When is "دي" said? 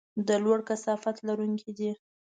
1.77-1.91